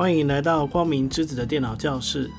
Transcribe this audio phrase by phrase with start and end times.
[0.00, 2.30] 欢迎来到光明之子的电脑教室。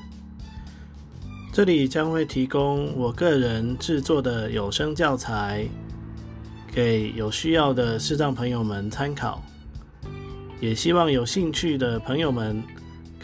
[1.52, 5.64] 这里将会提供我个人制作的有声教材，
[6.72, 9.40] 给有需要的视障朋友们参考。
[10.60, 12.60] 也希望有兴趣的朋友们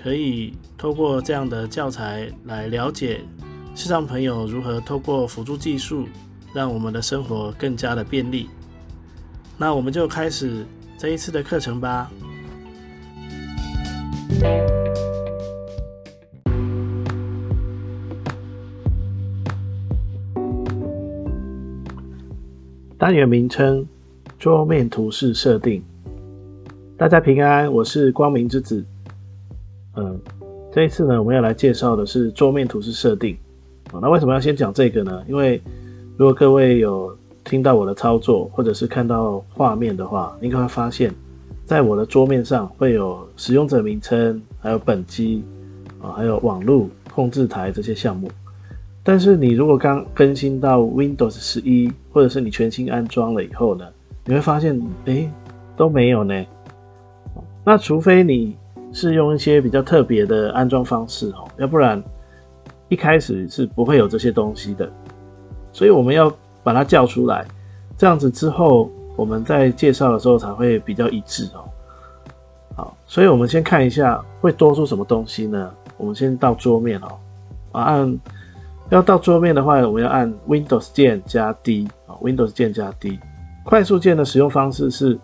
[0.01, 3.21] 可以透过这样的教材来了解
[3.75, 6.07] 视障朋友如何透过辅助技术，
[6.55, 8.49] 让我们的生活更加的便利。
[9.57, 10.65] 那我们就开始
[10.97, 12.09] 这一次的课程吧。
[22.99, 23.87] 单元名称：
[24.39, 25.83] 桌面图示设定。
[26.97, 28.85] 大家平安，我是光明之子。
[29.95, 30.21] 嗯，
[30.73, 33.37] 这一次呢，我们要来介绍的是桌面图示设定。
[33.93, 35.23] 啊，那为什么要先讲这个呢？
[35.29, 35.63] 因为
[36.17, 41.15] 如果各位有听到我的操作，或者是看到画面的话，应该会发现。
[41.69, 45.45] 在我的桌面上会有使用者名称，还有本机
[46.01, 48.31] 啊，还有网络控制台这些项目。
[49.05, 53.87] 但是你如果刚更新到 Windows 十一，或者是你全新安装了以后呢，
[54.25, 55.31] 你会发现，哎，
[55.77, 56.43] 都没有呢。
[57.63, 58.57] 那除非你
[58.91, 62.03] 是用一些比较特别的安装方式哦，要不然
[62.89, 64.91] 一开始是不会有这些东西的。
[65.71, 67.47] 所以我们要把它叫出来，
[67.99, 68.91] 这样子之后。
[69.19, 71.67] 我们在介绍的时候才会比较一致哦。
[72.77, 75.75] 好，所以我们先看一下会多出什么东西呢？
[75.97, 77.19] 我们先到桌面哦。
[77.73, 78.19] 啊，按
[78.91, 83.19] 要到桌面的话，我们要按 Windows 键加 D 啊，Windows 键加 D。
[83.65, 85.19] 快速键的使用方式是，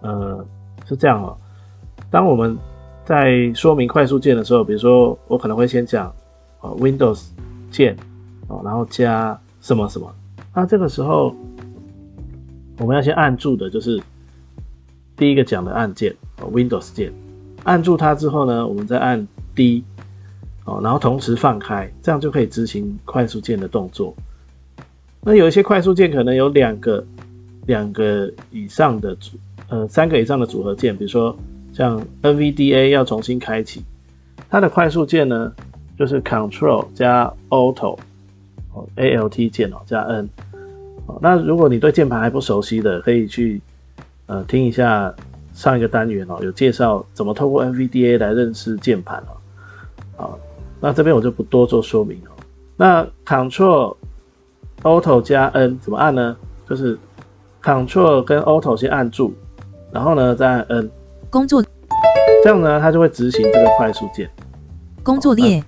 [0.00, 0.44] 呃，
[0.84, 1.36] 是这样哦。
[2.10, 2.58] 当我们
[3.04, 6.08] 在说明快速键的时候，比如说我可能会先讲
[6.60, 7.28] 啊 Windows
[7.70, 7.96] 键
[8.48, 10.12] 哦，然后加什么什么。
[10.52, 11.32] 那这个时候。
[12.80, 14.00] 我们要先按住的，就是
[15.14, 17.12] 第一个讲的按键，Windows 键。
[17.62, 19.84] 按住它之后呢，我们再按 D，
[20.64, 24.14] 哦，然后同时放开，这样就可以执行快速键的动作。
[25.20, 27.04] 那有一些快速键可能有两个、
[27.66, 29.36] 两个以上的组，
[29.68, 31.36] 呃，三个以上的组合键，比如说
[31.74, 33.84] 像 NVDA 要重新开启，
[34.48, 35.52] 它的快速键呢，
[35.98, 37.98] 就是 Control 加 Alt，
[38.72, 40.30] 哦，Alt 键哦加 N。
[41.20, 43.60] 那如果你对键盘还不熟悉的，可以去
[44.26, 45.14] 呃听一下
[45.52, 49.32] 上一个单元哦，有介绍怎么透过 NVDA 来认识键盘哦。
[50.16, 50.38] 好，
[50.80, 52.30] 那这边我就不多做说明哦。
[52.76, 53.96] 那 Control
[54.82, 56.36] Auto 加 N 怎么按呢？
[56.68, 56.98] 就是
[57.62, 59.34] Control 跟 Auto 先按住，
[59.92, 60.90] 然后呢再按 N。
[61.28, 61.62] 工作。
[62.42, 64.30] 这样呢，它就会执行这个快速键。
[65.02, 65.62] 工作列。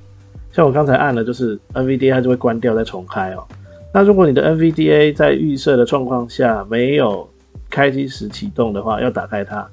[0.53, 3.47] 像我刚才按了，就是 NVDA 它就会关掉再重开哦。
[3.95, 7.29] 那如果你的 NVDA 在预设的状况下没有
[7.69, 9.69] 开机时启动的话，要打开它，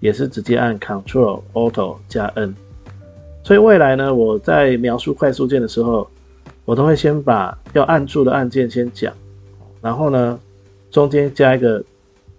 [0.00, 2.54] 也是直接按 Control Auto 加 N。
[3.44, 6.08] 所以未来呢，我在描述快速键的时候，
[6.64, 9.12] 我都会先把要按住的按键先讲，
[9.82, 10.40] 然后呢，
[10.90, 11.84] 中间加一个，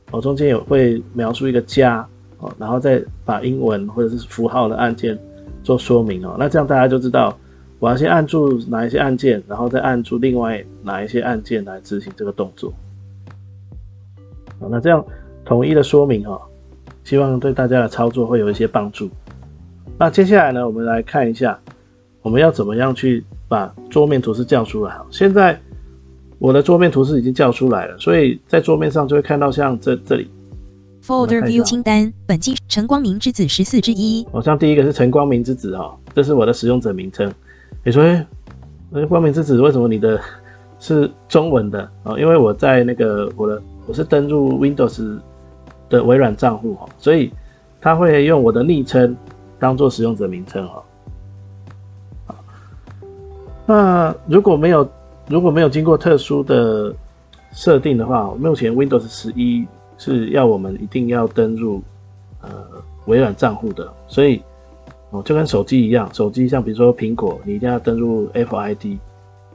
[0.09, 2.07] 哦，中间有会描述一个加，
[2.39, 5.15] 哦，然后再把英文或者是符号的按键
[5.63, 6.35] 做说明哦。
[6.39, 7.37] 那这样大家就知道。
[7.79, 12.73] 我要先按住哪一些按键，然后再按住另外哪一些按键来执行这个动作。
[14.59, 15.05] 好，那这样
[15.45, 16.41] 统一的说明哈，
[17.05, 19.09] 希望对大家的操作会有一些帮助。
[19.97, 21.57] 那接下来呢，我们来看一下
[22.21, 24.97] 我们要怎么样去把桌面图示叫出来。
[25.09, 25.57] 现在
[26.37, 30.29] 我的桌面图示已经叫出来了，所以在桌面上就会看到像这这里
[31.01, 34.27] Folder View 清单，本机陈光明之子十四之一。
[34.33, 37.31] 好像第一个是陈光明之子哈，这是我的使用者名称。
[37.81, 40.19] 你说，哎，光明之子为什么你的
[40.79, 42.17] 是中文的啊？
[42.19, 45.17] 因为我在那个我的我是登录 Windows
[45.89, 47.31] 的微软账户哈，所以
[47.79, 49.15] 他会用我的昵称
[49.57, 50.83] 当做使用者名称哈。
[53.65, 54.87] 那如果没有
[55.27, 56.93] 如果没有经过特殊的
[57.53, 59.65] 设定的话，目前 Windows 十一
[59.97, 61.81] 是要我们一定要登录
[62.41, 62.49] 呃
[63.05, 64.41] 微软账户的，所以。
[65.11, 68.97] 哦，就跟手机一样，手机像比如说苹果，你一定要登录 FID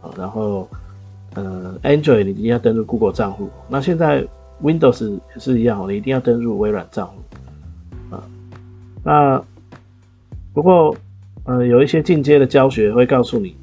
[0.01, 0.69] 啊，然后
[1.35, 3.49] 呃 Android 你一定要登录 Google 账户。
[3.69, 4.27] 那现在
[4.62, 8.27] Windows 也是一样，你一定要登录微软账户啊。
[9.05, 9.41] 那
[10.53, 10.97] 不过
[11.45, 13.56] 呃有一些进阶的教学会告诉你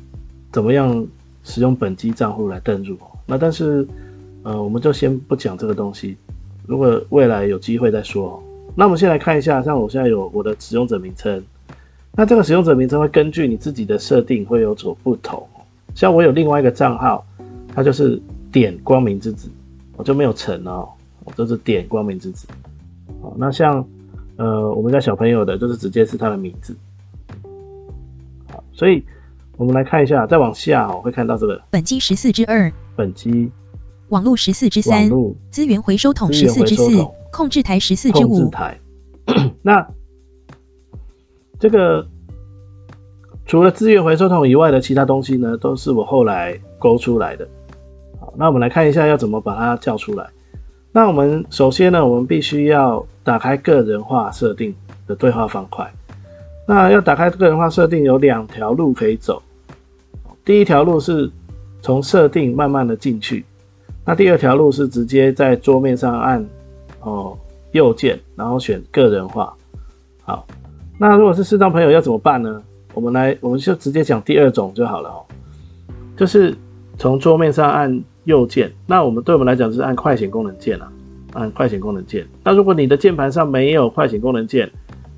[0.51, 1.05] 怎么样
[1.43, 2.97] 使用本机账户来登录。
[3.25, 3.85] 那但是
[4.43, 6.15] 呃我们就先不讲这个东西，
[6.65, 8.41] 如果未来有机会再说。
[8.75, 11.43] 那我们先来看一下，像我现在有我的使用者名称。
[12.13, 15.47] 那这个使用者名称会根据你自己的设定会有所不同。
[15.95, 17.25] 像我有另外一个账号，
[17.73, 18.21] 它就是
[18.51, 19.49] 点光明之子，
[19.95, 20.87] 我就没有成哦，
[21.23, 22.47] 我就是点光明之子。
[23.21, 23.85] 好，那像
[24.35, 26.75] 呃我们家小朋友的，就是直接是他的名字。
[28.49, 29.03] 好所以
[29.57, 33.49] 我们来看一下，再往下哦，会看到这个本机十四之二，本机
[34.09, 38.79] 网络十四之网三，络资源回收桶十四之四控制台十四之五，控制台。
[39.61, 39.87] 那
[41.61, 42.03] 这个
[43.45, 47.47] 除了资源回收桶以外的其他东西呢，都是我后来勾出来的。
[48.19, 50.27] 好，那我们来看一下要怎么把它叫出来。
[50.91, 54.73] 那我们首先呢，我们必须要打开个人化设定
[55.05, 55.87] 的对话方块。
[56.67, 59.39] 那要打开个人化设定有两条路可以走。
[60.43, 61.29] 第一条路是
[61.83, 63.45] 从设定慢慢的进去，
[64.03, 66.43] 那第二条路是直接在桌面上按
[67.01, 67.37] 哦
[67.71, 69.53] 右键，然后选个人化。
[70.23, 70.47] 好，
[71.01, 72.61] 那如果是视障朋友要怎么办呢？
[72.93, 75.25] 我们来，我们就直接讲第二种就好了哦，
[76.15, 76.55] 就是
[76.95, 78.71] 从桌面上按右键。
[78.85, 80.93] 那我们对我们来讲是按快捷功能键啊，
[81.33, 82.27] 按快捷功能键。
[82.43, 84.69] 那如果你的键盘上没有快捷功能键，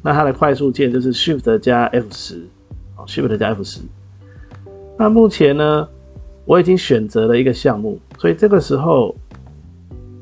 [0.01, 2.47] 那它的快速键就是 Shift 加 F 十，
[2.95, 3.81] 哦，Shift 加 F 十。
[4.97, 5.85] 那目前呢，
[6.45, 9.13] 我已经选择了一个项目，所以这个时候，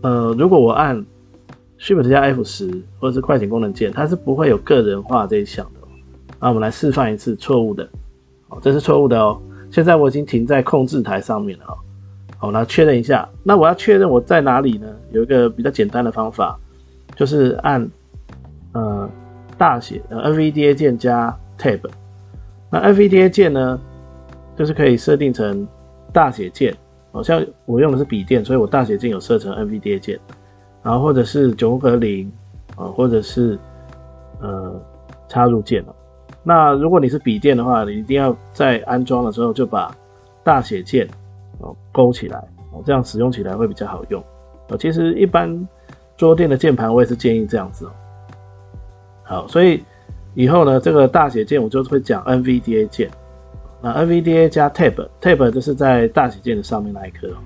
[0.02, 1.06] 呃，如果我按
[1.82, 2.70] Shift 加 F 十
[3.00, 5.82] 或者是快捷功能键，它是不会有个人化这一项的。
[6.40, 7.90] 那我们来示范一次错误的，
[8.50, 9.42] 哦，这是错误的哦。
[9.72, 11.78] 现在我已经停在控制台上面了哦。
[12.38, 13.28] 好，那确认一下。
[13.44, 14.88] 那我要确认我在哪里呢？
[15.12, 16.60] 有一个比较简单的方法，
[17.16, 17.90] 就是按
[18.74, 19.10] 呃
[19.58, 21.80] 大写呃 NVDA 键加 Tab。
[22.70, 23.80] 那 NVDA 键呢，
[24.56, 25.68] 就是可以设定成
[26.14, 26.76] 大写键，
[27.12, 30.20] 好像我用的是笔电，所以我大写键有设成 NVDA 键，
[30.84, 32.32] 然后或者是九和零
[32.76, 33.58] 啊，或者是
[34.40, 34.74] 呃
[35.28, 35.96] 插入键哦。
[36.44, 39.96] 那如果你是笔电的话，你一定要在安装的时候就把
[40.44, 41.08] 大写键
[41.60, 42.40] 哦勾起来
[42.72, 44.24] 哦，这样使用起来会比较好用
[44.70, 44.78] 哦。
[44.78, 45.68] 其实一般
[46.18, 47.92] 桌垫的键盘我也是建议这样子哦。
[49.24, 49.84] 好，所以
[50.34, 53.10] 以后呢，这个大写键我就会讲 NVDA 键，
[53.82, 57.38] 那 NVDA 加 Tab，Tab 就是在大写键的上面那一颗哦。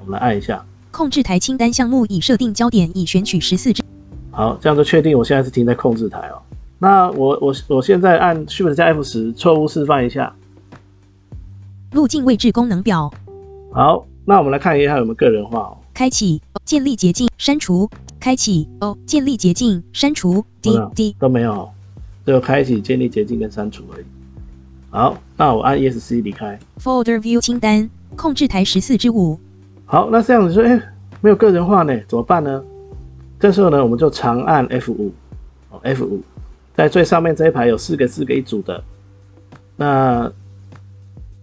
[0.00, 0.62] 我们来按一下，
[0.94, 3.82] 控制台清单项目已设定焦点，已选取十四只
[4.30, 6.40] 好，这样就确定我现在是停在控制台哦。
[6.78, 10.36] 那我我我现在按 Shift 加 F 十，错误示范一下。
[11.90, 13.12] 路径位置功能表，
[13.72, 15.78] 好，那我们来看一下有没有个人化哦。
[15.92, 21.70] 开启，建立捷径，删除，开启，哦，建立捷径，删除有 D 都没有哦，
[22.24, 24.04] 只有开启、建立捷径跟删除而已。
[24.90, 26.56] 好，那我按 ESC 离开。
[26.80, 29.40] Folder View 清单，控制台十四之五，
[29.86, 30.80] 好，那这样子说，哎、
[31.20, 32.62] 没有个人化呢，怎么办呢？
[33.38, 35.12] 这时候呢，我们就长按 F 五，
[35.70, 36.20] 哦 F 五，
[36.74, 38.82] 在最上面这一排有四个四个一组的，
[39.76, 40.32] 那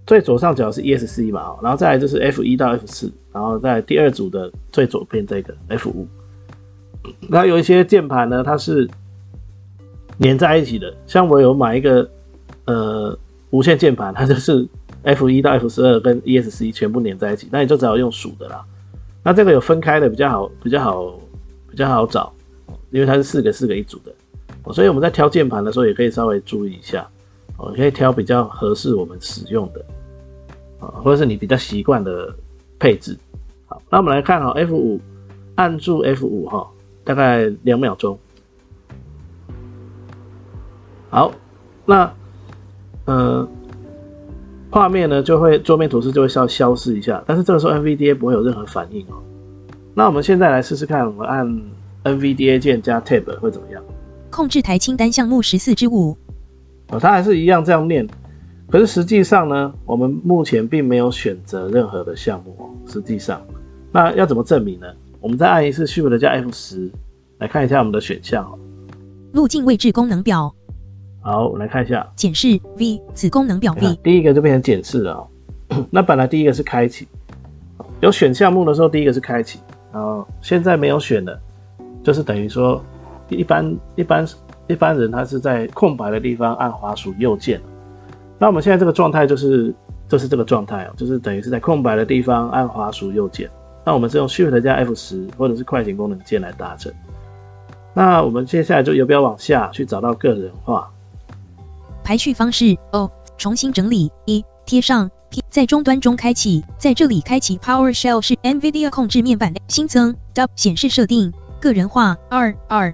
[0.08, 6.08] 最左上角是 ESC 嘛，然后再来就是 F 一到 F 四，然后在第二组的最左边这个 F 五，
[7.30, 8.90] 那有一些键盘呢，它是
[10.18, 12.10] 连在一起的，像我有买一个
[12.66, 13.16] 呃
[13.52, 14.68] 无线键盘，它就是
[15.04, 18.64] F 一到 F 十二跟 ESC 全部连在一起，那你就只好用数的啦。
[19.24, 21.20] 那这个有分开的比较好，比较好，
[21.70, 22.32] 比较好找，
[22.92, 27.08] 因为它是四个四个一组的，所以我们在挑键盘的时候也可以稍微注意一下，
[27.58, 29.86] 哦，可以挑比较合适我们使用的，
[30.80, 32.34] 啊，或者是你比较习惯的
[32.80, 33.18] 配置。
[33.68, 35.00] 好，那我们来看哈，F 五
[35.56, 36.68] 按住 F 五哈，
[37.04, 38.18] 大概两秒钟。
[41.10, 41.32] 好，
[41.86, 42.14] 那
[43.06, 43.48] 呃，
[44.72, 49.22] 画面呢就会桌面图示就会消消失一下，但是这个时候 NVDA 不会有任何反应哦。
[49.94, 51.46] 那我们现在来试试看，我们按
[52.06, 53.84] NVDA 键加 Tab 会怎么样？
[54.30, 56.16] 控制台清单项目十四之五，
[56.88, 58.08] 哦，它还是一样这样念，
[58.70, 62.70] 可是实际上呢，我们目前并没有选择任何的项目哦。
[62.88, 63.46] 实际上，
[63.92, 64.88] 那要怎么证明呢？
[65.20, 66.90] 我们再按一次 Shift 加 F 十，
[67.40, 68.58] 来看一下我们的选项哦。
[69.34, 70.56] 路径位置功能表，
[71.24, 75.28] 好，我们来看一下，检视 V 子功能表 B，第一个就变成检视了哦。
[75.92, 77.08] 那本来第一个是开启，
[78.00, 79.60] 有选项目的时候，第一个是开启，
[79.94, 81.40] 然后现在没有选的，
[82.04, 82.84] 就是等于说
[83.30, 84.28] 一般一般
[84.68, 87.62] 一般人他是在空白的地方按滑鼠右键。
[88.40, 89.72] 那我们现在这个状态就是
[90.08, 93.48] 就是这个状态哦，就是等于是在空白的地方按滑鼠右键。
[93.86, 96.92] 那我们是用 Shift 加 F 十或者是快捷功能键来达成。
[97.94, 100.92] 那我们接下来就要不要往下去找到个人化？
[102.04, 104.12] 排序方式哦，重新整理。
[104.26, 105.10] 一贴上。
[105.30, 110.14] P 在终端中开启，在这里开启 PowerShell 是 NVIDIA 控制面板新增。
[110.34, 111.32] W 显示设定。
[111.62, 112.18] 个人化。
[112.30, 112.94] 二二。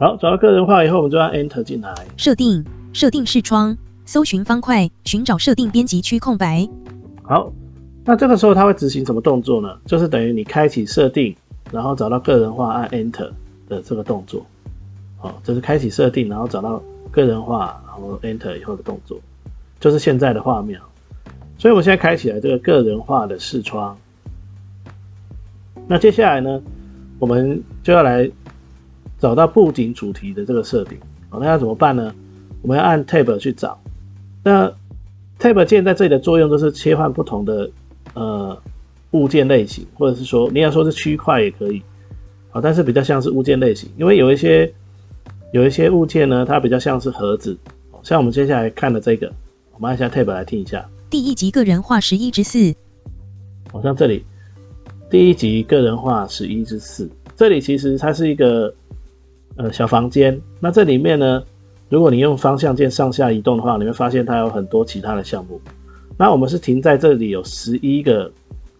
[0.00, 1.94] 好，找到个人化以后，我们就按 Enter 进来。
[2.16, 2.64] 设定。
[2.94, 3.76] 设定视窗。
[4.06, 4.88] 搜寻方块。
[5.04, 6.66] 寻找设定编辑区空白。
[7.22, 7.52] 好，
[8.06, 9.76] 那这个时候它会执行什么动作呢？
[9.84, 11.36] 就是等于你开启设定，
[11.70, 13.30] 然后找到个人化，按 Enter
[13.68, 14.46] 的这个动作。
[15.18, 19.20] 好，这是开启设定，然后找到个人化，然后 Enter 以后的动作。
[19.80, 20.80] 就是现在的画面。
[21.56, 23.96] 所以我们现在开起来这个个人化的视窗。
[25.86, 26.62] 那接下来呢，
[27.18, 28.30] 我们就要来
[29.18, 30.98] 找到布景主题的这个设定。
[31.28, 32.14] 好，那要怎么办呢？
[32.62, 33.80] 我们要按 Tab 去找。
[34.42, 34.72] 那
[35.38, 37.70] Tab 键在这里的作用就是切换不同的
[38.14, 38.60] 呃
[39.12, 41.82] 物件类型，或者是说你要说是区块也可以。
[42.50, 44.72] 好，但是比较像是物件类型，因为有一些
[45.52, 47.56] 有一些物件呢，它比较像是盒子。
[48.08, 49.30] 像我们接下来看的这个，
[49.74, 50.88] 我们按下 Tab 来听一下。
[51.10, 52.74] 第一集个人化十一之四。
[53.70, 54.24] 好像这里。
[55.10, 58.74] 第一集个人化十一之四，这里其实它是一个
[59.56, 60.40] 呃小房间。
[60.58, 61.44] 那这里面呢，
[61.90, 65.60] 如果你用方向键上下移动的话，你会发现它有很多其他的项目。
[66.16, 68.32] 那我们是停在这里有十一个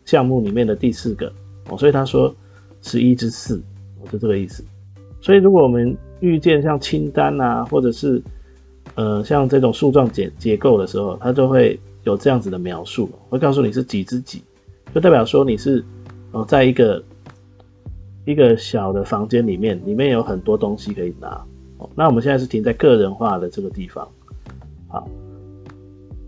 [0.07, 1.31] 项目里面的第四个
[1.69, 2.35] 哦，所以他说
[2.81, 3.63] 十一之四，
[4.01, 4.65] 我是这个意思。
[5.21, 8.23] 所以如果我们遇见像清单啊，或者是
[8.99, 14.43] 呃像这种树状结结构的时候，它就会有这样子的描述，会告诉你是几只几，
[14.93, 15.85] 就代表说你是。
[16.31, 17.03] 哦，在一个
[18.27, 21.43] 一个小的房间里面，里面有很多东西可以拿。
[21.79, 24.07] 哦，那我们现在是停在个人化的这个地方。
[24.89, 25.09] 好，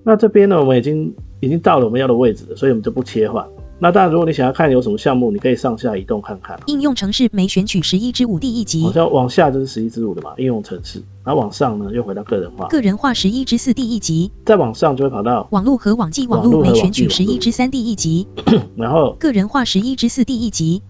[0.03, 3.47] 那这边呢，我们已经已经到了我们要的位置了，所以我们就不切换。
[3.83, 6.61] 那当然，如果你想要看有什么项目，你可以上下移动看看。
[6.67, 10.35] 应用程式没选取十一之五第一集，好像往下就是十一之五的嘛。
[10.37, 12.69] 应用程式，然后往上呢又回到个人化。
[12.69, 18.29] 个人化十一之四第一集，再往上就会跑到网络和网际网络没选取十一之三第一集，
[18.77, 20.83] 然后个人化十一之四第一集。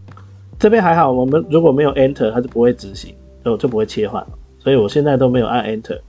[0.59, 4.27] 这边还好，我们如果没有 Enter，它就不会执行，就就不会切换。
[4.59, 6.01] 所以我现在都没有按 Enter，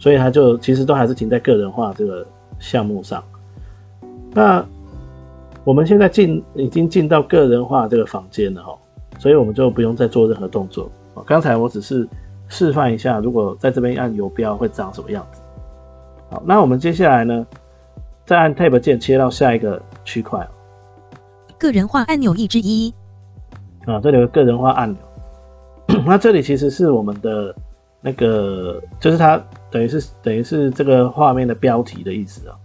[0.00, 2.26] 所以它就其实都还是停在个人化这个
[2.58, 3.22] 项目上。
[4.32, 4.66] 那。
[5.64, 8.78] 我们现在进已经进到个人化这个房间了哈，
[9.18, 10.90] 所以我们就不用再做任何动作。
[11.24, 12.06] 刚才我只是
[12.48, 15.40] 示范一下，如果在这边按游标会长什么样子。
[16.30, 17.46] 好，那我们接下来呢，
[18.26, 20.46] 再按 Tab 键切到下一个区块。
[21.58, 22.92] 个人化按钮一之一。
[23.86, 25.00] 啊，这里有个人化按钮。
[26.04, 27.54] 那这里其实是我们的
[28.02, 32.56] 那个，就是它等于是等于是这个画面的标题的意思啊。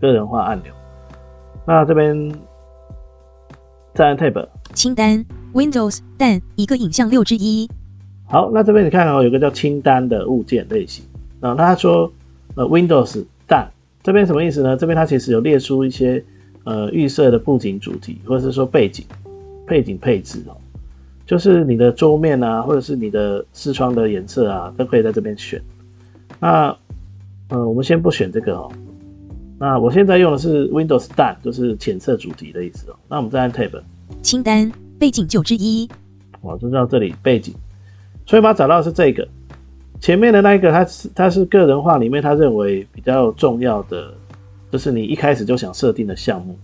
[0.00, 0.72] 个人化按钮。
[1.66, 2.32] 那这边
[3.94, 7.70] 再按 Tab 清单 Windows 但一个影像六之一。
[8.26, 11.04] 好，那这边你看哦，有个叫清单的物件类型
[11.40, 11.54] 啊。
[11.56, 12.10] 那他说
[12.54, 13.70] 呃 Windows 但
[14.02, 14.76] 这边什么意思呢？
[14.76, 16.24] 这边它其实有列出一些
[16.64, 19.04] 呃预设的布景主题，或者是说背景
[19.66, 20.56] 背景配置哦，
[21.24, 25.62] 就是你的桌面啊，或者是你的视窗的颜色啊，都可以在这边选。
[26.40, 26.76] 那
[27.50, 28.72] 呃，我们先不选这个哦。
[29.62, 32.96] 那我现在用的是 Windows Dan，就是浅色主题的意思哦。
[33.08, 33.80] 那我们再按 Tab，
[34.20, 35.88] 清单背景九之一，
[36.40, 37.54] 我就到这里背景，
[38.26, 39.28] 所以把找到的是这个
[40.00, 44.12] 前面的那一个，它是它是个人化里面他认为比较重要的，
[44.72, 46.58] 就是你一开始就想设定的项目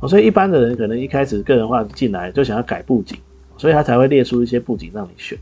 [0.00, 0.08] 哦。
[0.08, 3.16] 所以一般的人可能一开始个人化进来就想要改布景，
[3.56, 5.38] 所以他才会列出一些布景让你选。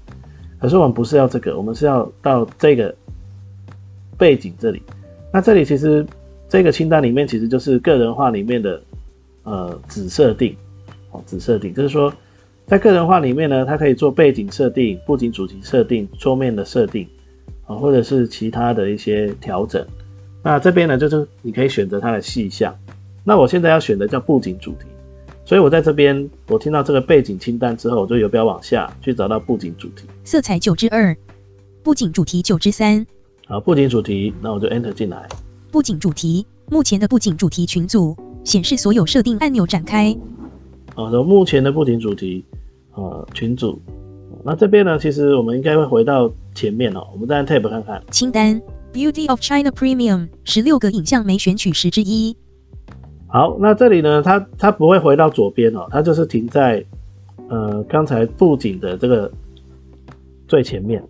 [0.58, 2.94] 可是我们不是要这个，我们是要到这个
[4.18, 4.82] 背景这里。
[5.32, 6.06] 那这里其实。
[6.50, 8.82] 这个清单里面其实就是个人化里面的
[9.44, 10.54] 呃子设定，
[11.12, 12.12] 哦子设定，就是说
[12.66, 17.06] 在个人化里面呢，它可以做背景设定、布景主题设定、桌面的设定
[17.66, 19.86] 啊，或者是其他的一些调整。
[20.42, 22.76] 那这边呢，就是你可以选择它的细项。
[23.22, 24.86] 那我现在要选的叫布景主题，
[25.44, 30.04] 所以我在这边我听到这个背景清单之后，我就游标往下去找到布景主题。
[30.24, 31.16] 色彩九之二，
[31.84, 33.06] 布景主题九之三。
[33.46, 35.28] 好，布景主题，那我就 Enter 进来。
[35.70, 40.16] 布景主题，目前的布景主题群组显示所有设定按钮展开。
[40.96, 42.44] 好的，目前的布景主题，
[42.94, 43.80] 呃，群组。
[44.44, 47.06] 那这边呢，其实我们应该会回到前面哦。
[47.12, 48.02] 我们再按 Tab 看看。
[48.10, 48.60] 清单
[48.92, 52.36] ，Beauty of China Premium，十六个影像没选取十之一。
[53.28, 56.84] 好，那这里呢，它它不会回到左边哦，它就是停在
[57.48, 59.30] 呃刚才布景的这个
[60.48, 61.00] 最前面。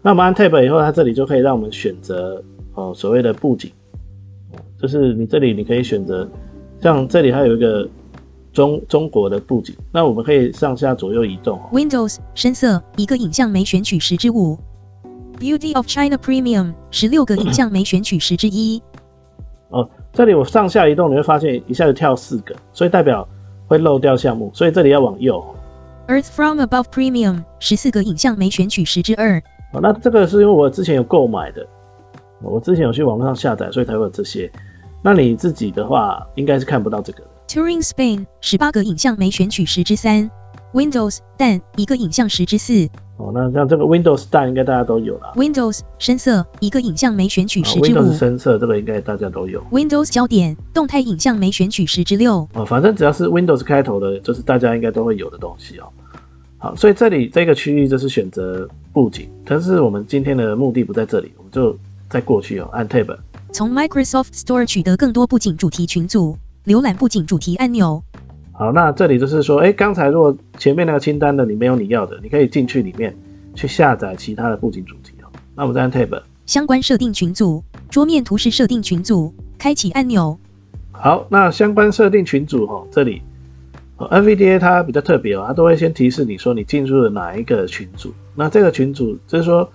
[0.00, 2.42] 那我们按 Tab 以后，它这里就可以让我们选择
[2.72, 3.70] 哦所谓的布景。
[4.80, 6.28] 就是你这里你可以选择，
[6.80, 7.88] 像这里还有一个
[8.52, 11.58] 中中国的布景，那我们可以上下左右移动。
[11.72, 14.58] Windows 深色一个影像没选取十之五
[15.38, 18.82] ，Beauty of China Premium 十六个影像没选取十之一。
[19.70, 23.26] 哦，这里我上下移动，你会发现一下子跳四个，所以代表
[23.66, 25.42] 会漏掉项目，所以这里要往右。
[26.06, 29.42] Earth from Above Premium 十四个影像没选取十之二。
[29.72, 31.66] 哦，那这个是因为我之前有购买的。
[32.42, 34.50] 我之前有去网络上下载，所以才会有这些。
[35.02, 37.22] 那你自己的话，应该是看不到这个。
[37.48, 40.30] Touring Spain 十八个影像没选取十之三
[40.72, 42.88] ，Windows 但一个影像十之四。
[43.18, 45.32] 哦，那像这个 Windows 淡应该大家都有了。
[45.36, 49.62] Windows 深色一个影像没选取啊十之五 Windows 深色这个应该大家都有。
[49.70, 52.46] ，Windows 焦点动态影像没选取十之六。
[52.52, 55.86] 哦，反正只要是 Windows 开头的，就是大家应该都会有的东西哦。
[56.58, 61.78] 好，所以这里这个区域就是选择布景，但是我们今天的目的不在这里，我们就
[62.08, 63.16] 在过去哦，按 Tab。
[63.52, 66.36] 从 Microsoft Store 取得更多布景主题群组，
[66.66, 68.02] 浏览布景主题按钮。
[68.52, 73.16] 好，那这里就是说，哎，刚才如果前面那个清单的你没有你要的，你可以进去里面
[73.54, 75.28] 去下载其他的布景主题哦。
[75.54, 76.22] 那我们再按 Tab。
[76.46, 80.38] 相关设定群组，桌面图示设定群组，开启按钮。
[80.92, 83.20] 好，那相关设定群组哦，这里、
[83.98, 88.12] 哦、NVDA 它比较特别哦，它都会先提示你说你进入了哪一个群组。
[88.34, 89.68] 那这个群组就是说，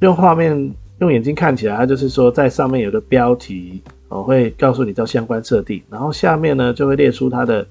[0.00, 7.66] 用画面用眼睛看起来，它就是说在上面有个标题哦，会告诉你叫相关设定，然后下面呢就会列出它的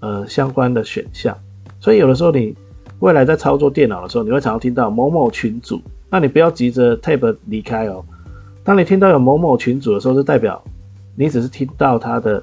[0.00, 1.36] 呃相关的选项。
[1.80, 2.54] 所以有的时候你
[3.00, 5.80] 未来在操作电脑的时候，你会常常听到某某群组，
[6.10, 8.04] 那你不要急着 Tab 离开哦。
[8.62, 10.62] 当你听到有某某群组的时候，就代表
[11.16, 12.42] 你只是听到它的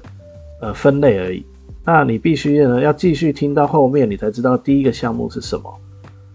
[0.60, 1.44] 呃分类而已。
[1.84, 5.72] 那你必须呢要继续听到后面，你才知道第一个项目是什么。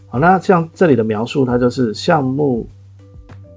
[0.08, 2.68] 好，那像这里的描述，它就是项目，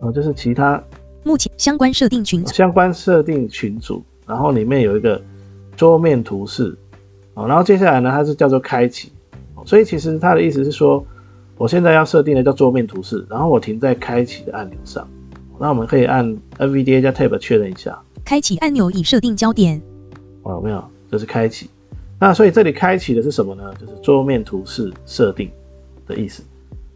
[0.05, 0.83] 呃，就是其他
[1.23, 5.21] 目前相关设定群组，相关设定群组，然后里面有一个
[5.77, 6.77] 桌面图示，
[7.33, 9.11] 哦，然后接下来呢，它是叫做开启，
[9.65, 11.03] 所以其实它的意思是说，
[11.57, 15.09] 我现在要设定的叫桌面图示，然后我停在开启的按钮上，
[15.59, 19.81] 那我们可以按 NVDA 加 Tab 确认一下，开启按钮已设定焦点。
[20.43, 20.85] 哦，有没有？
[21.11, 21.71] 这是开启。
[22.21, 23.73] 那所以这里开启的是什么呢？
[23.81, 25.51] 就是桌面图示设定
[26.07, 26.43] 的意思。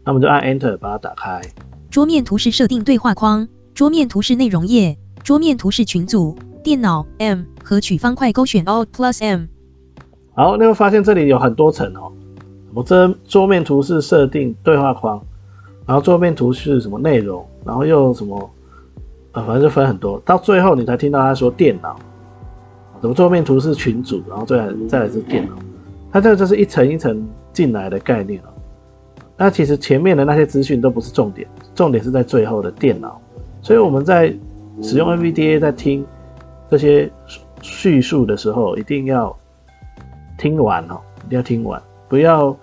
[0.03, 1.41] 那我们就按 Enter 把它打开。
[1.89, 9.45] 桌面图示设定对话框，桌面图示内容页，桌面图示群组，电脑 M 和取方块勾选 Alt Plus M。
[10.35, 12.11] 好，你会发现这里有很多层哦。
[12.75, 15.19] 我这桌面图示设定对话框，
[15.87, 18.37] 然后桌面图示什么内容，然后又什么，
[19.31, 20.21] 啊，反正就分很多。
[20.23, 21.99] 到最后你才听到他说电脑，
[23.01, 25.55] 什么桌面图示群组，然后再来再来是电脑。
[26.11, 28.53] 它这个就是一层一层进来的概念哦。
[29.35, 31.47] 那其实前面的那些资讯都不是重点，
[31.79, 33.21] 重点是在最后的电脑。
[33.61, 34.35] 所以我们在
[34.83, 36.05] 使用 NVDA 在听
[36.69, 37.09] 这些
[37.61, 39.33] 叙述的时候，一定要
[40.37, 42.53] 听完哦，一定要听完，不要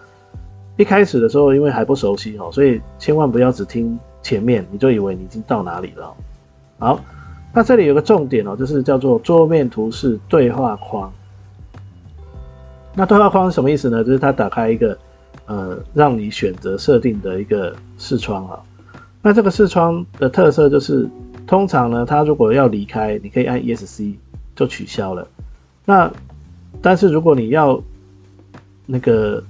[0.77, 6.15] 一开始的时候因为还不熟悉哦，所以千万不要只听前面，你就以为你已经到哪里了。
[6.79, 7.01] 好，
[7.55, 11.11] 那这里有个重点哦，就是叫做桌面图示对话框。
[12.95, 14.05] 那对话框是什么意思呢？
[14.05, 14.99] 就是它打开一个
[15.47, 18.61] 呃，让你选择设定的一个视窗啊。
[19.27, 21.05] 那这个视窗的特色就是，
[21.49, 24.15] 通常呢，它如果要离开，你可以按 ESC
[24.55, 25.27] 就取消了。
[25.85, 26.09] 那
[26.81, 27.83] 但是如果你要
[28.87, 29.43] 那个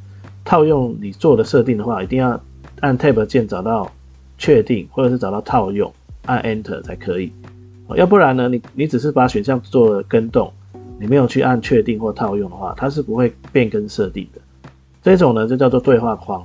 [0.46, 2.40] 套用你做的设定的话，一定要
[2.80, 3.92] 按 Tab 键找到
[4.38, 5.92] 确定，或者是找到套用，
[6.24, 7.30] 按 Enter 才可以。
[7.96, 10.50] 要不然呢，你你只是把选项做了跟动，
[10.98, 14.40] 你没有去按确定或套用的话，它是不会变更设定的。
[15.02, 16.42] 这种呢就叫做对话框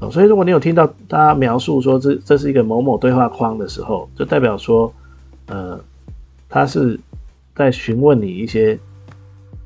[0.00, 0.10] 哦。
[0.10, 4.92] 所以如果你有听到大家描述说这这是一个某某对话框的时候，就代表说，
[5.46, 5.78] 呃，
[6.48, 6.98] 它是
[7.54, 8.78] 在询问你一些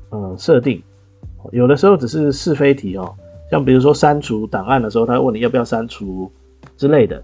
[0.09, 0.81] 呃设定，
[1.51, 3.13] 有的时候只是是非题哦，
[3.49, 6.31] 像比如说删除档案的时候，他问你要不要删除
[6.77, 7.21] 之类的。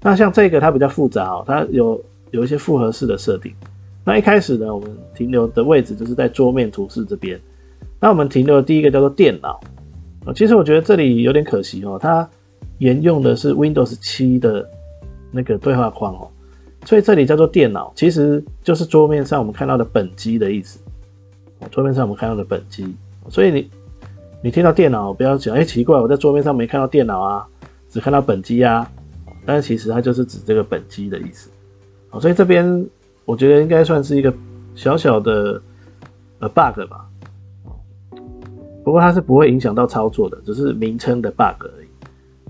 [0.00, 3.52] 那像这个它比较复杂哦，它有有一些复合式的设定。
[4.04, 7.40] 那一开始呢，我们停留的位置就是在桌面图示这边。
[7.98, 9.58] 那我们停留的第一个叫做电脑，
[10.34, 12.28] 其实我觉得这里有点可惜哦，它
[12.78, 14.68] 沿用的是 Windows 七的
[15.30, 16.28] 那个对话框哦，
[16.84, 20.78] 所以这里叫做电脑，其实就是桌面上我们看到的本机的意思。
[21.70, 22.94] 桌面上我们看到的本机，
[23.30, 23.70] 所以你
[24.42, 27.46] 你听到电脑不要讲，哎、奇怪，我在桌面上没看到电脑啊，
[27.88, 28.90] 只看到本机啊，
[29.46, 31.48] 但是其实它就是指这个本机的意思。
[32.10, 32.86] 好，所以这边
[33.24, 34.32] 我觉得应该算是一个
[34.74, 35.62] 小小的
[36.40, 37.08] 呃 bug 吧。
[38.84, 41.83] 不过它是不会影响到操作的，只是名称的 bug 而已。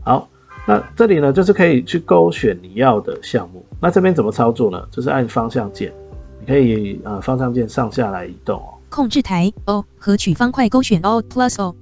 [0.04, 0.28] 好，
[0.66, 3.64] 那这里呢就是可以去勾选你要的项目。
[3.80, 4.86] 那这边怎么操作呢？
[4.90, 5.92] 就是按方向键，
[6.40, 8.74] 你可以呃方向键上下来移动哦。
[8.90, 11.74] 控制台 O 和取方块勾选 Alt Plus O。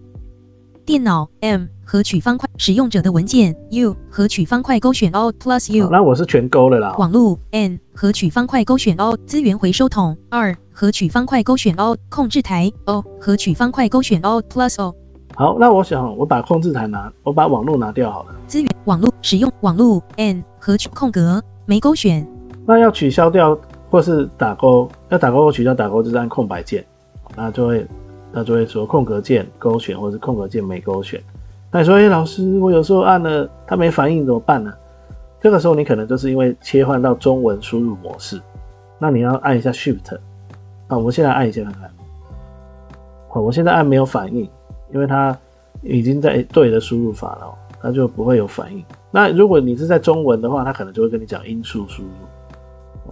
[0.84, 5.88] 电脑 M 和取方块使用者的文件 U 和取方块勾选 Alt Plus U。
[5.90, 6.96] 那我是全勾了啦。
[6.98, 14.96] 网络 N 和取方块勾选 Alt 资源回收桶 R 和取方块勾选 Alt 控制台 O 和取方块勾选 Alt Plus O
[15.34, 18.34] 好，那我想我把控制台拿，我把网络拿掉好了。
[18.46, 22.26] 资源网络使用网络 N 和取空格没勾选
[22.66, 23.58] 那要取消掉
[23.90, 26.84] 或是打勾，要打勾或取消打勾就是按空白键，
[27.34, 27.86] 那就会
[28.30, 31.20] 那就会说空格键勾选或是空格键没勾选。
[31.70, 34.72] 那你说，哎，老师，我有时候按了它没反应怎么办呢？
[35.40, 38.40] 这个时候你可能就是因为切换到中文输入模式，
[38.98, 40.14] 那你要按一下 Shift。
[40.88, 41.90] 啊，我们现在按一下看看。
[43.28, 44.46] 好，我现在按没有反应，
[44.92, 45.36] 因为它
[45.82, 48.84] 已经在对的输入法了，它就不会有反应。
[49.10, 52.08] 那如果你是在中文的话，它可能就会跟你讲音数输入。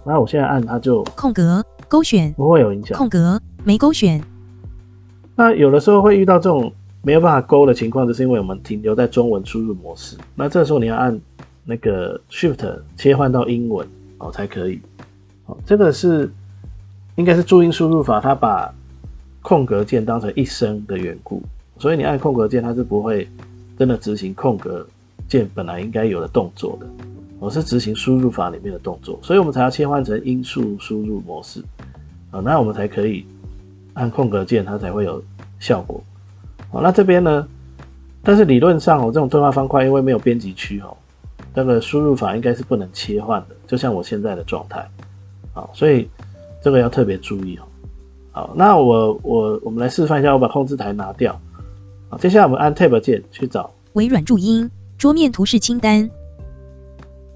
[0.05, 2.97] 那我现在按它就空格勾选，不会有影响。
[2.97, 4.23] 空格没勾选。
[5.35, 10.17] 那有的时候会遇到这种没有办法勾的情况，就是因为我们停留在中文输入模式。
[10.35, 11.19] 那这时候你要按
[11.63, 14.81] 那个 Shift 切换到英文哦才可以。
[15.45, 16.31] 哦，这个是
[17.15, 18.73] 应该是注音输入法，它把
[19.41, 21.41] 空格键当成一声的缘故，
[21.81, 23.27] 所以你按空格键，它是不会
[23.75, 24.85] 真的执行空格
[25.27, 26.85] 键本来应该有的动作的。
[27.39, 31.59] 我是执行输入法里面的动作，所以我们才要切换成音速输入模式
[32.29, 33.25] 啊，那我们才可以
[33.93, 35.23] 按空格键，它才会有
[35.59, 35.99] 效果。
[36.69, 37.47] 好，那这边呢？
[38.21, 40.95] 但是理论上哦，这种对话方块因为没有编辑区哦，
[41.55, 44.87] 那个输入法应该是不能切换的，就像我现在的状态
[45.55, 46.07] 啊，所以
[46.61, 47.63] 这个要特别注意哦。
[48.33, 51.35] 好，那我我我们来示范一下，我把控制台拿掉。
[52.11, 56.09] 好，接下来我们按 Tab 键去找微软注音桌面图示清单。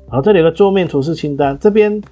[0.10, 2.04] 好，这里有个桌面图示清单，这边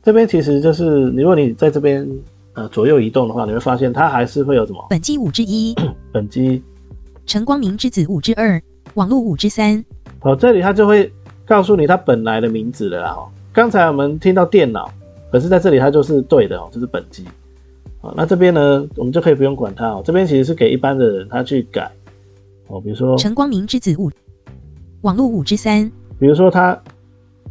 [0.00, 2.08] 这边其实就是你如果你在这边
[2.52, 5.74] 呃左右移动的话，你会发现它还是会有什么本机五之一，
[6.12, 6.62] 本机
[7.26, 8.62] 陈光明之子五之二，
[8.94, 9.84] 网络五之三。
[10.20, 11.12] 好，这里它就会
[11.44, 13.10] 告诉你它本来的名字了啦。
[13.10, 14.88] 哦，刚才我们听到电脑，
[15.32, 17.24] 可是在这里它就是对的哦，这是本机。
[18.00, 20.02] 好，那这边呢，我们就可以不用管它哦。
[20.04, 21.90] 这边其实是给一般的人他去改
[22.68, 24.10] 哦，比如说陈光明之子五，
[25.00, 25.90] 网络五之三。
[26.18, 26.80] 比如说他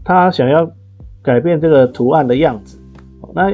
[0.04, 0.70] 他想要
[1.22, 2.78] 改变这个图案的样子，
[3.34, 3.52] 那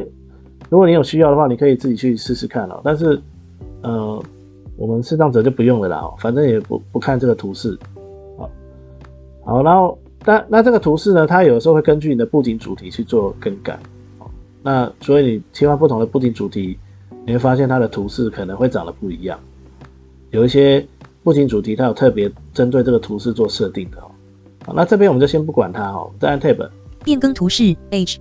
[0.69, 2.79] 如果你有需要的话，你可以自己去试试看哦。
[2.83, 3.19] 但是
[3.81, 4.23] 呃，
[4.77, 7.77] 我们适当者就不用了啦，反正也不不看这个图示。
[8.37, 8.49] 好，
[9.43, 13.79] 好，然后但那这个图示呢，它有时候会根据你的布景主题去做更改。
[14.63, 16.79] 那所以你切换不同的布景主题，
[17.25, 19.37] 你会发现它的图示可能会长得不一样。
[20.31, 20.83] 有一些
[21.21, 24.09] 布景主题它有特别针对这个图示做设定的哦。
[24.65, 26.69] 好，那这边我们就先不管它哦，再按 Tab
[27.03, 28.17] 变更图示 H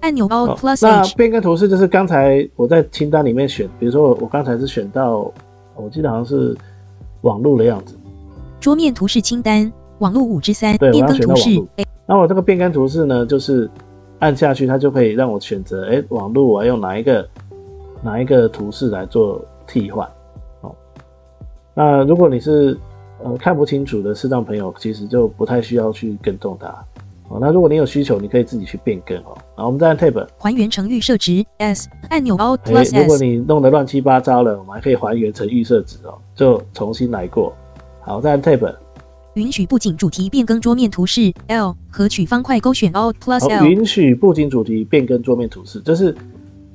[0.00, 5.32] 按钮 Alt Plus 那变更图示就是刚才我在清单里面选，比如说我我刚才是选到，
[5.76, 6.56] 我记得好像是
[7.22, 7.96] 网络的样子。
[8.60, 11.62] 桌面图示清单网络五之三对，变更图示。
[12.06, 13.70] 那我这个变更图示呢，就是
[14.20, 17.28] 按下去，它就可以让我选择，哎，网络我要用哪一个
[18.02, 20.08] 哪一个图示来做替换。
[20.60, 20.74] 哦，
[21.74, 22.76] 那如果你是
[23.22, 26.68] 呃，看不清楚的视障朋友，其实就不太需要去跟动它。
[27.28, 29.36] 哦，那如果你有需求，你可以自己去变更哦。
[29.54, 32.96] 好，我们再按 Tab 还原成预设值 S 按钮 Alt Plus S。
[32.96, 37.52] 如果你弄得乱七八糟了，我们还可以还原成预设值哦，就重新来过。
[38.00, 38.74] 好，再按 Tab
[39.38, 43.64] 允许布景主题变更桌面图示 L 和取方块勾选 Alt Plus L。
[43.64, 46.12] 允许布景主题变更桌面图示，就是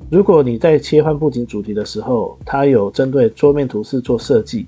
[0.09, 4.65] 如果你在切换布景主题的时候，它有针对桌面图示做设计。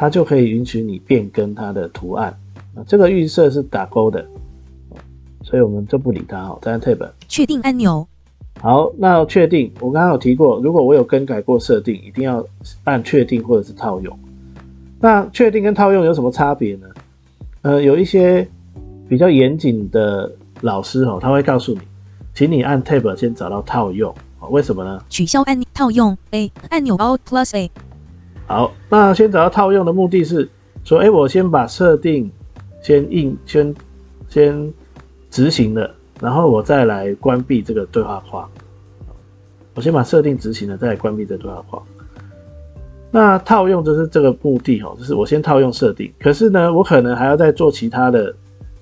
[0.00, 2.32] 它就可以允许你变更它的图案
[2.76, 4.24] 啊，这个预设是打勾的，
[5.42, 6.56] 所以我们就不理它哦。
[6.62, 8.06] 再按 Tab 确定按钮。
[8.60, 12.46] 好，那确定，我刚刚有提过，如果我有更改过设定，一定要
[12.84, 14.16] 按确定或者是套用。
[15.00, 16.86] 那确定跟套用有什么差别呢？
[17.62, 18.48] 呃，有一些
[19.08, 21.80] 比较严谨的老师哦，他会告诉你，
[22.32, 24.14] 请你按 Tab 先找到套用，
[24.50, 25.02] 为什么呢？
[25.08, 27.70] 取消按套用 A 按钮 Alt Plus A。
[28.46, 30.48] 好，那先找到套用的目的是
[30.84, 32.30] 说，哎，我先把设定
[32.82, 33.74] 先印先
[34.28, 34.72] 先
[35.30, 38.48] 执行了，然后我再来关闭这个对话框。
[39.74, 41.82] 我先把设定执行了，再来关闭这对话框。
[43.10, 48.34] 那套用就是这个目的哦，就是我先套用设定，可是呢，我可能还要再做其他的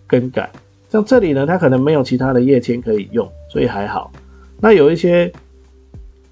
[0.06, 0.50] 更改。
[0.88, 4.10] 像这里呢，它可能没有其他的页签可以用，所以还好。
[4.60, 5.32] 那有一些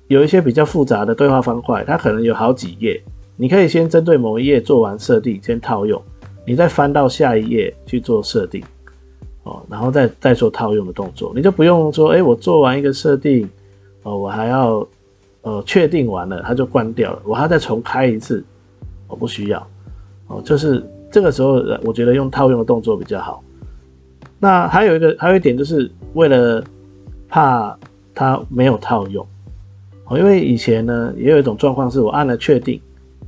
[0.08, 3.00] 有一些比较复杂的对话方块，它可能有好几页。
[3.36, 6.00] 你可以先针对某一页做完设定，先套用，
[6.46, 8.62] 你再翻到下一页去做设定，
[9.42, 13.48] 哦，然后再再做套用的动作，你就不用说，哎，我做完一个设定，
[14.04, 14.86] 哦，我还要，
[15.44, 18.44] 呃，确定完了它就关掉了，我还要再重开一次，
[19.06, 19.66] 我不需要，
[20.26, 23.44] 哦，就是这个时候我觉得用套用的动作比较好。
[24.40, 26.64] 那还有一个还有一点就是为了
[27.28, 27.78] 怕
[28.14, 29.26] 它没有套用，
[30.06, 32.80] 哦，因为以前呢也有一种状况是我按了确定。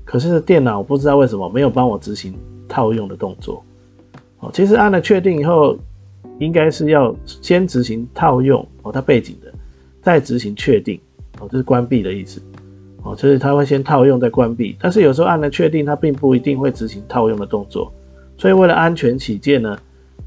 [0.05, 2.33] 可是电脑不知道为什么没有帮我执行
[2.69, 3.63] 套用的动作。
[4.39, 5.77] 哦，其实按了确定以后，
[6.39, 9.53] 应该是要先执行套用哦，它背景的，
[10.01, 11.01] 再执行确定
[11.41, 12.41] 哦，这是关闭的意思。
[13.03, 14.77] 哦，就是它会先套用再关闭。
[14.81, 17.93] 但是有时候按了确定，它并不一定会执行套用的动作。
[18.37, 19.79] 所以为了安全起见呢，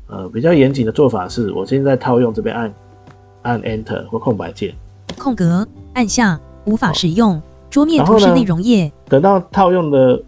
[0.07, 2.73] 呃，比较严谨的做法是，我现在套用这边按
[3.41, 4.73] 按 Enter 或空白键，
[5.17, 7.41] 空格按下无法使用。
[7.69, 10.19] 桌面图示内容页，等到套用的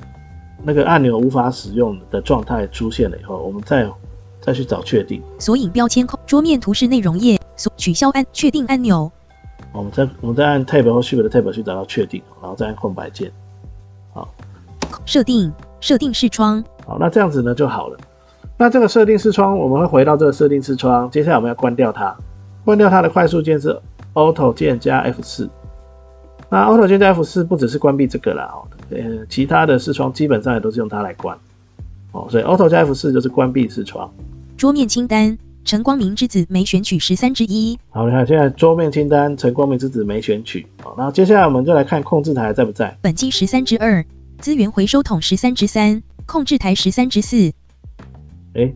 [0.64, 3.90] 那个按钮无法使用的状态出现了以后，我们再
[4.40, 5.20] 再去找确定。
[5.40, 9.12] 索引标签空桌面图示内容页，所取消按确定按钮，
[9.72, 13.32] 我们再我们再按 Tab 或 Shift 的 Tab 去找到确定，然后再按空白键。
[14.14, 14.28] 好
[15.06, 17.98] 设定设定视窗，好，那这样子呢就好了。
[18.58, 22.16] 那这个设定视窗，我们会回到这个设定视窗，接下来我们要关掉它。
[22.64, 23.76] 关掉它的快速键是
[24.14, 25.50] Auto 键加 F 四。
[26.50, 31.36] 那 Auto 键加 F 四不只是关闭这个啦，哦，呃，其他的视窗基本上也都是用它来关。
[32.12, 34.12] 哦，所以 Auto 加 F 四就是关闭视窗。
[34.58, 40.66] 桌面清单陈光明之子没选取十三之一，好，你看现在桌面清单陈光明之子没选取。
[40.82, 42.98] 好，然后接下来我们就来看控制台在不在。
[43.02, 44.04] 本机十三之二，
[44.40, 47.54] 资源回收桶十三之三，控制台十三之四，
[48.54, 48.76] 诶，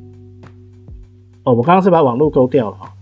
[1.44, 2.94] 哦，我们刚刚是把网络勾掉了哈，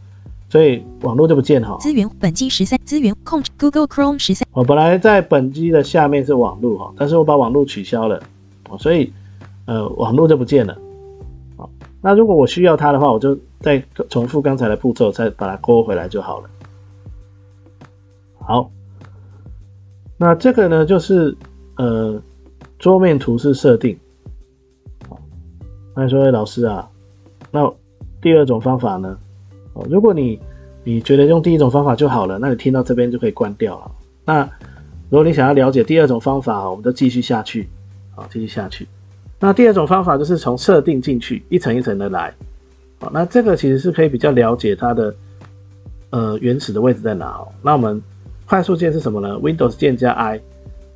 [0.50, 1.78] 所以网络就不见哈。
[1.80, 8.24] 资源本机十三资源控制 Google Chrome 十三我本来在本机的下面是网络哈，但是我把网络取消了，
[8.70, 9.12] 哦所以
[9.66, 10.78] 呃网络就不见了。
[12.06, 16.50] 那如果我需要它的话，我就再重复刚才的步骤，再把它勾回来就好了。
[18.40, 18.70] 好，
[20.18, 21.34] 那这个呢就是
[21.78, 22.22] 呃
[22.78, 23.98] 桌面图示设定。
[25.08, 25.18] 好，
[25.96, 26.90] 那你说老师啊，
[27.52, 27.74] 那
[28.22, 29.18] 第二种方法呢？
[29.72, 30.38] 哦，如果你
[30.84, 33.92] 你觉得用第一种方法就好了，那你听到这边就可以关掉了。
[34.26, 34.44] 那
[35.10, 37.70] 如果你想要了解第二种方法，我们就继续下去，
[38.14, 38.86] 好，继续下去。
[39.44, 42.34] 那第二种方法就是从设定进去，一层一层的来。
[43.02, 45.14] 好，那这个其实是可以比较了解它的
[46.12, 47.50] 呃原始的位置在哪哦。
[47.62, 48.02] 那我们
[48.46, 50.40] 快速键是什么呢？Windows 键加 I，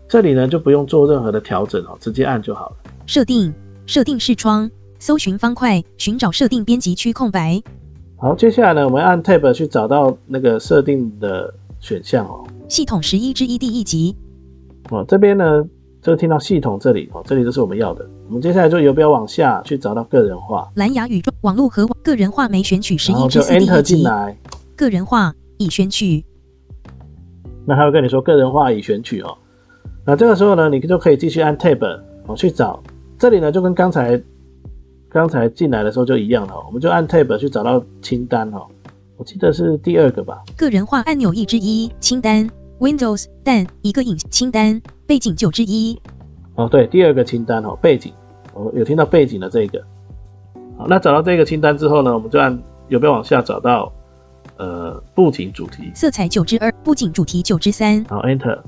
[0.08, 2.76] 这里呢就不用做任何的调整哦，直接按就好了。
[3.06, 3.54] 设定
[3.86, 7.62] 设定视窗搜寻方块寻找设定编辑区空白
[8.16, 12.48] 好，接下来呢，我们按 Tab 去找到那个设定的选项哦。
[12.70, 14.16] 系统十一之一第一集
[14.90, 15.66] 哦，这边呢
[16.08, 18.10] 就听到系统这里哦，这里就是我们要的。
[18.28, 24.38] 我们接下来就游标往下去找到个人化，蓝牙宇宙网络和个人化没选取十一之四第 Enter 一进来。
[24.78, 26.24] 个人化已选取
[27.66, 29.38] 那他会跟你说个人化已选取哦。
[30.06, 32.82] 那这个时候呢，你就可以继续按 Tab 哦去找，
[33.20, 34.22] 这里呢就跟刚才
[35.10, 38.66] 刚才进来的时候就一样了哦，我们就按 Tab 去找到清单哦。
[39.18, 46.00] 我记得是第二个吧，个人化按钮一之一清单 Windows 但一个影清单背景九之一
[46.56, 48.12] 哦对，第二个清单哦，背景，
[48.54, 49.82] 我有听到背景的这个。
[50.78, 53.92] 好，那找到这个清单之后呢，我们就按有没有往下找到
[54.58, 58.60] 呃布景主题，色彩九之二布景主题九之三然后 Enter。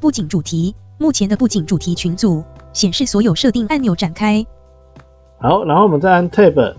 [0.00, 4.46] 布景主题目前的布景主题群组显示所有设定按钮展开
[5.38, 6.74] 好，然后我们再按 Tab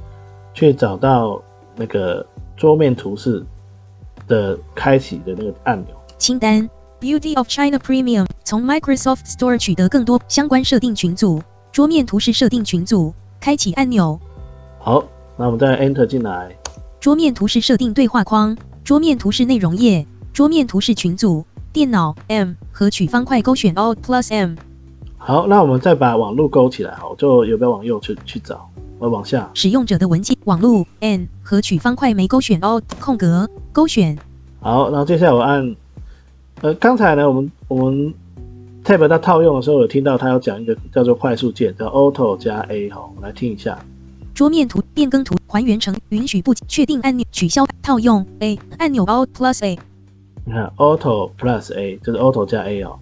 [0.53, 1.41] 去找到
[1.75, 3.43] 那个桌面图示
[4.27, 5.95] 的开启的那个按钮。
[6.17, 6.69] 清单
[6.99, 14.19] Beauty of China Premium 从 Microsoft Store 取得更多相关设定群组桌面图示设定群组开启按钮
[14.79, 15.05] 好，
[15.37, 16.53] 那我们再 Enter 进来。
[16.99, 24.55] 桌面图示设定对话框桌面图示内容页桌面图示群组电脑 M 和取方块勾选 Alt Plus M
[25.17, 29.49] 好，那我们再把网络勾起来，好，就游标往右去去找，我往下。
[29.53, 34.17] 使用者的文件网络 N 和取方块没勾选 Alt 空格勾选
[34.59, 35.75] 好，然后接下来我按，
[36.61, 38.13] 呃，刚才呢，我们我们
[38.83, 43.79] Tab 它套用的时候有听到它有讲一个叫做快速键，叫 Auto 加 A，哈，我们来听一下。
[44.33, 49.79] 桌面图变更图还原成允许不确定按钮取消套用 A 按钮 Alt Plus A
[50.45, 52.99] 你看 Auto Plus A 就是 Auto 加 A 哦。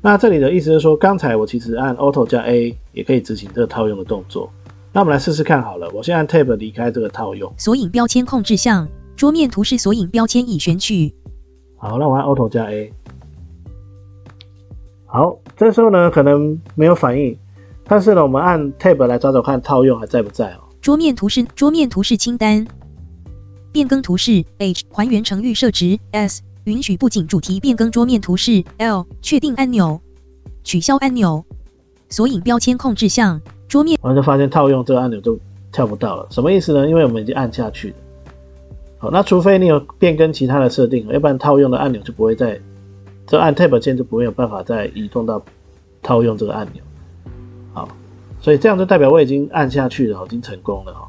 [0.00, 4.50] 那这里的意思是说，刚才我其实按 Auto 加 A 也可以执行这个套用的动作。
[4.92, 7.52] 那我们来试试看好了，我先按 Tab 离开这个套用。
[7.56, 11.14] 索引标签控制项，桌面图示索引标签已选取。
[11.76, 12.92] 好，那我按 Auto 加 A。
[15.10, 17.36] 好，这时候呢可能没有反应，
[17.84, 20.60] 但是呢我们按 Tab 来找找看套用还在不在哦。
[20.82, 22.66] 桌面图示桌面图示清单，
[23.72, 30.02] 变更图示 H 还原成预设值 S 允许布景主题变更桌面图示 L 确定按钮
[30.62, 31.46] 取消按钮
[32.10, 35.38] 索引标签控制项桌面我就发现套用这个按钮就
[35.72, 36.86] 跳不到了，什么意思呢？
[36.86, 37.94] 因为我们已经按下去了。
[38.98, 42.60] 好，那除非你有变更其他的设定，要不然套用的按钮就不会再，
[43.28, 45.40] 这按 Tab 键就不会有办法再移动到
[46.02, 46.82] 套用这个按钮。
[47.74, 47.86] 好，
[48.40, 51.08] 所以这样就代表我已经按下去了，已经成功了哈。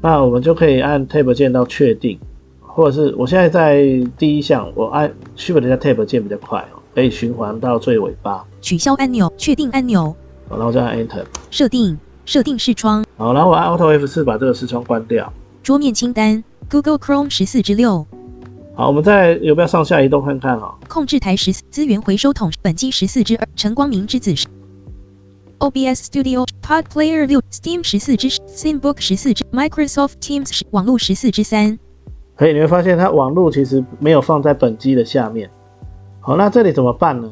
[0.00, 2.18] 那我们就可以按 Tab 键到确定，
[2.60, 3.84] 或者是我现在在
[4.16, 10.16] 第一项，我按 Shift 加 Tab 键比较快哦，可以循环到最尾巴，取消按钮确定按钮
[10.48, 11.24] 好然后再按 Enter。
[11.50, 15.30] 设定设定视窗，好，然后我按 Auto F 四把这个视窗关掉。
[15.62, 18.06] 桌面清单，Google Chrome 十四至六，
[18.76, 20.76] 好，我们再有没有上下移动看看哈？
[20.88, 24.34] 控制台十四，资源回收桶，本机十四之二，陈光明之子
[25.60, 31.78] ，OBS Studio Pod Player 六，Steam 十四之 ThinkBook 十四之 Microsoft Teams 网络十四之三。
[32.34, 35.48] 可以，你会发现它网络其实没有放在本机的下面。
[36.18, 37.30] 好，那这里怎么办呢？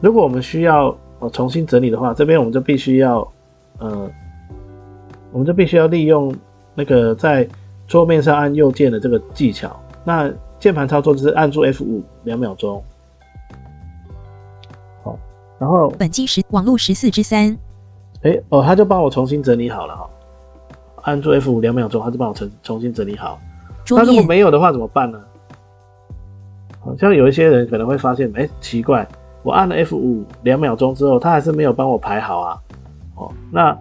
[0.00, 3.26] 如果我们需要呃重新整理的话，这边我们就必须要
[3.78, 4.08] 呃，
[5.32, 6.32] 我们就必须要利用
[6.76, 7.48] 那个在
[7.88, 9.76] 桌面上按右键的这个技巧。
[10.04, 12.82] 那键盘操作就是按住 F 五两秒钟。
[15.02, 15.18] 好，
[15.58, 17.56] 然后本机十网络十四之三。
[18.22, 20.08] 哎哦，他就帮我重新整理好了哈。
[21.02, 23.38] 按住 F 五两秒钟，他就帮我重重新整理好。
[23.90, 25.20] 那如果没有的话怎么办呢？
[26.84, 29.06] 好像有一些人可能会发现，哎，奇怪，
[29.42, 32.60] 我按了 F 五两秒钟之后，它还是没有帮我排好啊。
[33.16, 33.76] 哦，那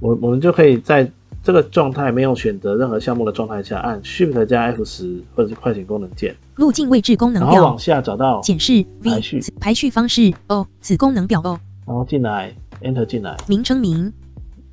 [0.00, 1.10] 我我们就可以在
[1.44, 14.10] 这个状态没有选择任何项目的状态下，按 Shift 加 F 十或者是快捷功能键，路径位置功能表，然后往下找到检视排序排序方式哦，子功能表哦，然后进来 Enter 进来名称名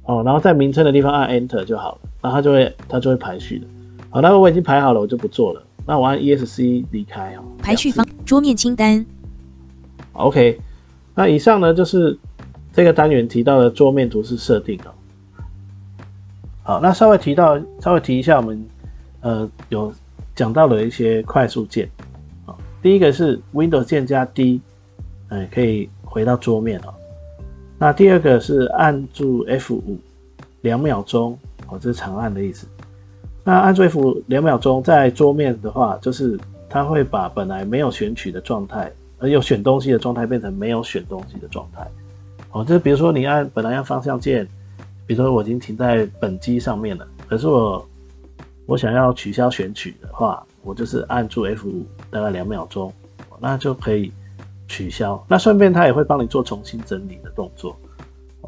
[0.05, 3.67] 哦，然后在名称的地方按 Enter 就好了，然后它就会它就会排序的。
[4.09, 5.61] 好，那我已经排好了，我就不做了。
[5.85, 7.43] 那我按 ESC 离开哦。
[7.61, 9.05] 排序方桌面清单。
[10.13, 10.57] OK，
[11.15, 12.17] 那以上呢就是
[12.71, 14.93] 这个单元提到的桌面图示设定哦。
[16.63, 18.65] 好，那稍微提到稍微提一下，我们
[19.21, 19.91] 呃有
[20.35, 21.89] 讲到了一些快速键
[22.45, 22.55] 啊。
[22.81, 24.61] 第一个是 Windows 键加 D，
[25.29, 26.93] 哎，可以回到桌面哦。
[27.79, 29.97] 那第二个是按住 F 五
[30.61, 32.67] 两秒钟，哦，这是长按的意思。
[33.43, 41.87] 那按住 F 五两秒钟，在桌面的话，就是它会把本来没有选取的状态，而有选东西的状态变成没有选东西的状态。
[42.51, 44.47] 哦，就是比如说你按本来按方向键，
[45.07, 47.85] 比如说我已经停在本机上面了，可是我
[48.65, 52.93] 我想要取消选取的话，我就是按住 F 五大概两秒钟，
[53.39, 54.11] 那就可以
[54.67, 55.21] 取消。
[55.27, 57.75] 那顺便它也会帮你做重新整理的动作。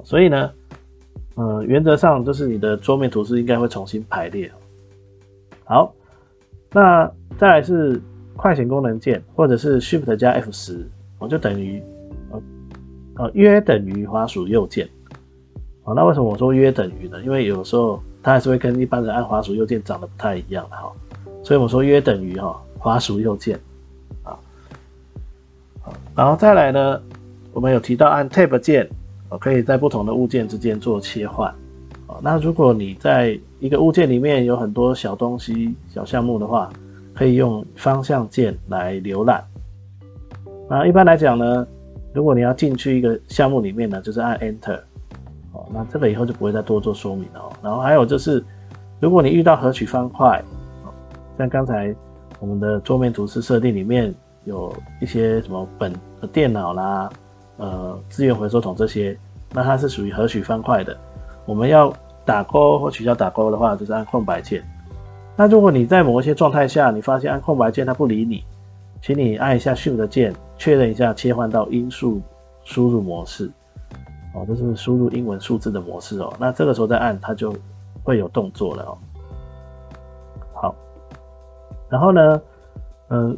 [0.03, 0.51] 所以呢，
[1.35, 4.49] 呃，原则上就是你的桌面图示应该会重新排列。
[5.65, 5.93] 好，
[6.71, 8.01] 那再来是
[8.35, 10.87] 快捷功能键，或者是 Shift 加 F 十，
[11.19, 11.81] 我就等于
[12.31, 12.41] 呃
[13.15, 14.87] 呃约等于滑鼠右键。
[15.85, 17.21] 哦，那为什么我说约等于呢？
[17.23, 20.91] 因为有时候它还是会跟一般人按滑鼠右键长得不太一样哈，
[21.43, 23.59] 所以我说约等于哈滑鼠右键
[24.23, 24.37] 啊。
[26.15, 27.01] 然后再来呢，
[27.51, 28.89] 我们有提到按 Tab 键，
[29.29, 31.53] 我可以在不同的物件之间做切换。
[32.21, 36.71] 那如果你在一个物件里面有很多小东西、小项目的话，
[37.13, 39.43] 可以用方向键来浏览。
[40.69, 41.67] 那一般来讲呢，
[42.13, 44.79] 如果你要进去一个项目里面呢，就是按 Enter。
[45.73, 47.39] 那这个以后就不会再多做说明了。
[47.39, 48.43] 哦然后还有就是，
[48.99, 50.43] 如果你遇到合取方块，
[51.38, 51.93] 像刚才
[52.39, 54.13] 我们的桌面图示设定里面
[54.45, 55.93] 有一些什么本
[56.31, 57.09] 电脑啦、
[57.57, 59.17] 呃资源回收桶这些，
[59.51, 60.95] 那它是属于合取方块的。
[61.45, 61.93] 我们要
[62.25, 64.63] 打勾或取消打勾的话，就是按空白键。
[65.36, 68.43] 那如果你在某一些状态下，你发现按空白键它不理你，
[69.01, 72.21] 请你按一下 Shift 键，确认一下切换到音速
[72.63, 73.51] 输入模式。
[74.33, 76.33] 哦，这是输入英文数字的模式哦。
[76.39, 77.55] 那这个时候再按，它就
[78.03, 78.97] 会有动作了哦。
[80.53, 80.75] 好，
[81.89, 82.41] 然后呢，
[83.09, 83.37] 嗯，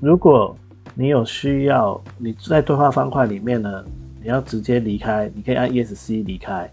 [0.00, 0.56] 如果
[0.94, 3.84] 你有需要，你在对话方块里面呢？
[4.20, 6.68] 你要直接离开，你可以按 ESC 离开。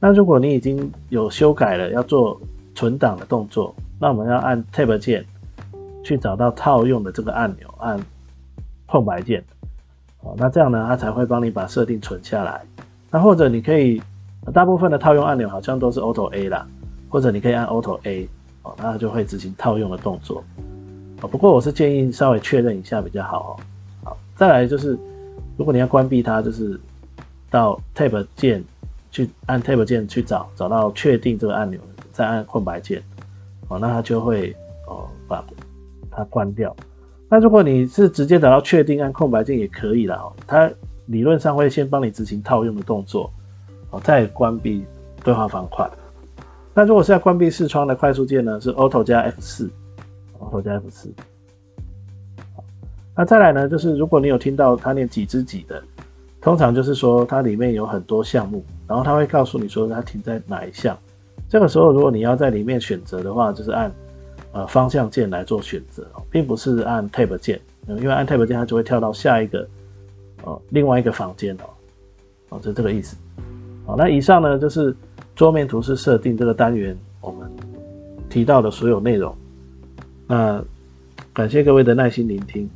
[0.00, 2.40] 那如果你已经有修改了，要做
[2.74, 5.24] 存档的动作，那我们要按 Tab 键
[6.02, 8.00] 去找到套用的这个按钮，按
[8.86, 9.44] 空白键。
[10.22, 12.62] 好，那这样呢，它才会帮你把设定存下来。
[13.10, 14.00] 那或者你可以，
[14.52, 16.66] 大部分的套用按钮好像都是 Auto A 啦，
[17.08, 18.28] 或者你可以按 Auto A，
[18.62, 20.44] 哦，那它就会执行套用的动作。
[21.22, 23.52] 哦，不过我是建议稍微确认一下比较好哦。
[24.04, 24.98] 好，再来就是。
[25.56, 26.80] 如果你要关闭它，就是
[27.50, 28.64] 到 Tab 键
[29.10, 31.78] 去按 Tab 键去找，找到确定这个按钮，
[32.12, 33.02] 再按空白键，
[33.68, 35.44] 哦，那它就会哦把
[36.10, 36.74] 它关掉。
[37.32, 40.68] 那如果你是直接找到确定按空白键也可以了哦，它
[41.06, 43.32] 理论上会先帮你执行套用的动作，
[43.90, 44.84] 哦，再关闭
[45.22, 45.88] 对话方块。
[46.74, 49.70] 那如果是要关闭视窗的快速键呢，是 Auto 加 F 四
[50.40, 51.08] ，Auto 加 F 四。
[53.16, 55.80] 那再来呢，就是如果你有听到它念几只几的，
[56.40, 60.98] 通常就是说它里面有很多项目，然后它会告诉你说它停在哪一项。
[61.48, 63.92] 这个时候，如果你要在里面选择的话，就是按
[64.52, 69.68] 呃方向键来做选择，并不是按 Tab 键，因为按 Tab 键它就会跳到下一个
[70.44, 71.64] 呃另外一个房间哦，
[72.50, 73.16] 哦，就这个意思。
[73.86, 74.94] 好，那以上呢就是
[75.34, 77.50] 桌面图示设定这个单元我们
[78.28, 79.34] 提到的所有内容。
[80.26, 80.62] 那
[81.32, 82.68] 感谢各位的耐心聆听。